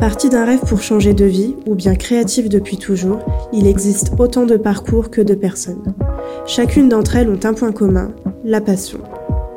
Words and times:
Parti 0.00 0.30
d'un 0.30 0.46
rêve 0.46 0.60
pour 0.60 0.80
changer 0.80 1.12
de 1.12 1.26
vie, 1.26 1.56
ou 1.66 1.74
bien 1.74 1.94
créatif 1.94 2.48
depuis 2.48 2.78
toujours, 2.78 3.18
il 3.52 3.66
existe 3.66 4.12
autant 4.18 4.46
de 4.46 4.56
parcours 4.56 5.10
que 5.10 5.20
de 5.20 5.34
personnes. 5.34 5.94
Chacune 6.46 6.88
d'entre 6.88 7.16
elles 7.16 7.28
ont 7.28 7.38
un 7.44 7.52
point 7.52 7.70
commun, 7.70 8.12
la 8.42 8.62
passion. 8.62 9.00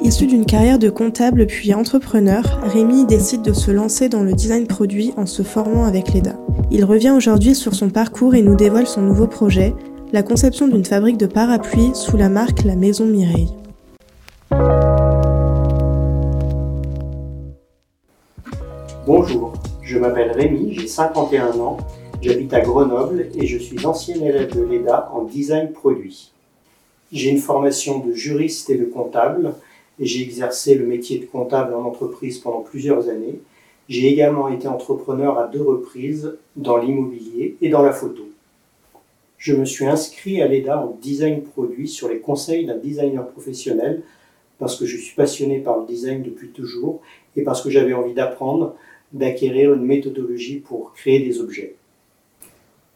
Issu 0.00 0.26
d'une 0.26 0.44
carrière 0.44 0.80
de 0.80 0.90
comptable 0.90 1.46
puis 1.46 1.72
entrepreneur, 1.72 2.42
Rémi 2.64 3.06
décide 3.06 3.42
de 3.42 3.52
se 3.52 3.70
lancer 3.70 4.08
dans 4.08 4.24
le 4.24 4.32
design 4.32 4.66
produit 4.66 5.12
en 5.16 5.26
se 5.26 5.44
formant 5.44 5.84
avec 5.84 6.12
l'EDA. 6.12 6.36
Il 6.72 6.84
revient 6.84 7.12
aujourd'hui 7.12 7.54
sur 7.54 7.76
son 7.76 7.88
parcours 7.88 8.34
et 8.34 8.42
nous 8.42 8.56
dévoile 8.56 8.88
son 8.88 9.02
nouveau 9.02 9.28
projet, 9.28 9.76
la 10.12 10.24
conception 10.24 10.66
d'une 10.66 10.84
fabrique 10.84 11.18
de 11.18 11.26
parapluies 11.26 11.92
sous 11.94 12.16
la 12.16 12.28
marque 12.28 12.64
La 12.64 12.74
Maison 12.74 13.06
Mireille. 13.06 13.54
Bonjour, 19.06 19.52
je 19.82 19.98
m'appelle 19.98 20.30
Rémi, 20.30 20.74
j'ai 20.74 20.86
51 20.86 21.58
ans, 21.58 21.76
j'habite 22.20 22.54
à 22.54 22.60
Grenoble 22.60 23.28
et 23.34 23.46
je 23.46 23.58
suis 23.58 23.84
ancien 23.84 24.14
élève 24.16 24.54
de 24.54 24.62
l'EDA 24.62 25.10
en 25.12 25.24
design 25.24 25.72
produit. 25.72 26.32
J'ai 27.10 27.30
une 27.30 27.38
formation 27.38 27.98
de 27.98 28.12
juriste 28.12 28.70
et 28.70 28.78
de 28.78 28.84
comptable 28.84 29.54
et 29.98 30.06
j'ai 30.06 30.22
exercé 30.22 30.76
le 30.76 30.86
métier 30.86 31.18
de 31.18 31.26
comptable 31.26 31.74
en 31.74 31.84
entreprise 31.84 32.38
pendant 32.38 32.60
plusieurs 32.60 33.08
années. 33.08 33.40
J'ai 33.88 34.08
également 34.08 34.48
été 34.48 34.68
entrepreneur 34.68 35.38
à 35.38 35.48
deux 35.48 35.62
reprises 35.62 36.38
dans 36.56 36.78
l'immobilier 36.78 37.56
et 37.60 37.68
dans 37.68 37.82
la 37.82 37.92
photo. 37.92 38.22
Je 39.36 39.54
me 39.54 39.64
suis 39.64 39.86
inscrit 39.86 40.40
à 40.40 40.46
l'EDA 40.46 40.78
en 40.78 40.96
design 41.02 41.42
produit 41.42 41.88
sur 41.88 42.08
les 42.08 42.20
conseils 42.20 42.64
d'un 42.64 42.76
designer 42.76 43.26
professionnel 43.26 44.02
parce 44.60 44.78
que 44.78 44.86
je 44.86 44.96
suis 44.96 45.16
passionné 45.16 45.58
par 45.58 45.78
le 45.78 45.86
design 45.86 46.22
depuis 46.22 46.50
toujours 46.50 47.00
et 47.36 47.42
parce 47.42 47.60
que 47.60 47.68
j'avais 47.68 47.94
envie 47.94 48.14
d'apprendre, 48.14 48.76
d'acquérir 49.12 49.74
une 49.74 49.84
méthodologie 49.84 50.58
pour 50.58 50.92
créer 50.92 51.20
des 51.20 51.40
objets. 51.40 51.74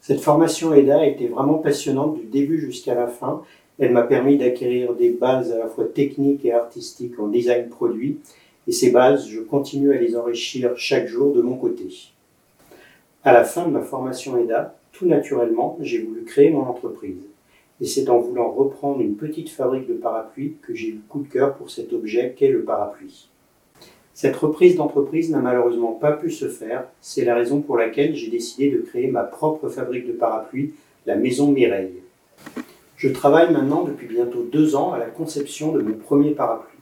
Cette 0.00 0.20
formation 0.20 0.72
EDA 0.72 1.00
a 1.00 1.06
été 1.06 1.26
vraiment 1.26 1.58
passionnante 1.58 2.18
du 2.18 2.26
début 2.26 2.60
jusqu'à 2.60 2.94
la 2.94 3.08
fin. 3.08 3.42
Elle 3.78 3.92
m'a 3.92 4.04
permis 4.04 4.38
d'acquérir 4.38 4.94
des 4.94 5.10
bases 5.10 5.52
à 5.52 5.58
la 5.58 5.66
fois 5.66 5.84
techniques 5.84 6.44
et 6.44 6.52
artistiques 6.52 7.18
en 7.18 7.26
design 7.26 7.68
produit. 7.68 8.18
Et 8.68 8.72
ces 8.72 8.90
bases, 8.90 9.26
je 9.28 9.40
continue 9.40 9.92
à 9.92 10.00
les 10.00 10.16
enrichir 10.16 10.76
chaque 10.76 11.06
jour 11.06 11.34
de 11.34 11.42
mon 11.42 11.56
côté. 11.56 11.88
À 13.24 13.32
la 13.32 13.44
fin 13.44 13.66
de 13.66 13.72
ma 13.72 13.82
formation 13.82 14.38
EDA, 14.38 14.76
tout 14.92 15.06
naturellement, 15.06 15.76
j'ai 15.80 15.98
voulu 15.98 16.22
créer 16.22 16.50
mon 16.50 16.62
entreprise. 16.62 17.18
Et 17.80 17.84
c'est 17.84 18.08
en 18.08 18.18
voulant 18.18 18.50
reprendre 18.50 19.00
une 19.00 19.16
petite 19.16 19.50
fabrique 19.50 19.88
de 19.88 19.94
parapluies 19.94 20.54
que 20.62 20.74
j'ai 20.74 20.88
eu 20.88 20.92
le 20.92 21.02
coup 21.08 21.20
de 21.20 21.28
cœur 21.28 21.54
pour 21.56 21.70
cet 21.70 21.92
objet 21.92 22.34
qu'est 22.36 22.48
le 22.48 22.62
parapluie. 22.62 23.28
Cette 24.16 24.36
reprise 24.36 24.76
d'entreprise 24.76 25.30
n'a 25.30 25.40
malheureusement 25.40 25.92
pas 25.92 26.12
pu 26.12 26.30
se 26.30 26.48
faire, 26.48 26.88
c'est 27.02 27.26
la 27.26 27.34
raison 27.34 27.60
pour 27.60 27.76
laquelle 27.76 28.14
j'ai 28.14 28.30
décidé 28.30 28.70
de 28.70 28.78
créer 28.78 29.08
ma 29.08 29.24
propre 29.24 29.68
fabrique 29.68 30.06
de 30.06 30.14
parapluies, 30.14 30.72
la 31.04 31.16
Maison 31.16 31.52
Mireille. 31.52 32.00
Je 32.96 33.10
travaille 33.10 33.52
maintenant 33.52 33.84
depuis 33.84 34.06
bientôt 34.06 34.42
deux 34.50 34.74
ans 34.74 34.94
à 34.94 34.98
la 34.98 35.04
conception 35.04 35.70
de 35.72 35.82
mon 35.82 35.92
premier 35.98 36.30
parapluie. 36.30 36.78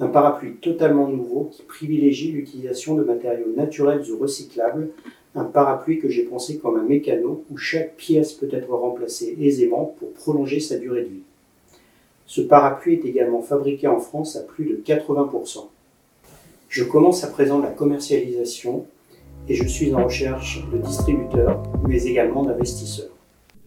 Un 0.00 0.06
parapluie 0.06 0.54
totalement 0.54 1.06
nouveau 1.06 1.50
qui 1.52 1.64
privilégie 1.64 2.32
l'utilisation 2.32 2.94
de 2.94 3.04
matériaux 3.04 3.52
naturels 3.54 4.10
ou 4.10 4.16
recyclables, 4.16 4.88
un 5.34 5.44
parapluie 5.44 5.98
que 5.98 6.08
j'ai 6.08 6.22
pensé 6.22 6.56
comme 6.56 6.78
un 6.78 6.84
mécano 6.84 7.44
où 7.50 7.58
chaque 7.58 7.94
pièce 7.96 8.32
peut 8.32 8.48
être 8.50 8.70
remplacée 8.70 9.36
aisément 9.38 9.94
pour 9.98 10.14
prolonger 10.14 10.60
sa 10.60 10.78
durée 10.78 11.02
de 11.02 11.08
vie. 11.08 11.24
Ce 12.24 12.40
parapluie 12.40 12.94
est 12.94 13.04
également 13.04 13.42
fabriqué 13.42 13.86
en 13.86 14.00
France 14.00 14.34
à 14.36 14.40
plus 14.40 14.64
de 14.64 14.76
80%. 14.76 15.66
Je 16.70 16.84
commence 16.84 17.24
à 17.24 17.26
présent 17.26 17.58
la 17.58 17.70
commercialisation 17.70 18.86
et 19.48 19.56
je 19.56 19.66
suis 19.66 19.92
en 19.92 20.04
recherche 20.04 20.64
de 20.72 20.78
distributeurs, 20.78 21.64
mais 21.88 22.04
également 22.04 22.44
d'investisseurs. 22.44 23.10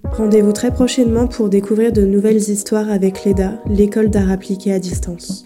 Rendez-vous 0.06 0.54
très 0.54 0.72
prochainement 0.72 1.28
pour 1.28 1.50
découvrir 1.50 1.92
de 1.92 2.06
nouvelles 2.06 2.38
histoires 2.38 2.90
avec 2.90 3.26
l'EDA, 3.26 3.60
l'école 3.68 4.10
d'art 4.10 4.32
appliqué 4.32 4.72
à 4.72 4.80
distance. 4.80 5.46